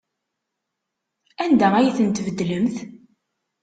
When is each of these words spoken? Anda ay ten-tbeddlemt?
Anda 1.43 1.67
ay 1.77 1.89
ten-tbeddlemt? 1.97 2.75